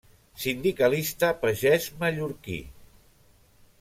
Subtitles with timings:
[0.43, 2.59] Sindicalista pagès mallorquí.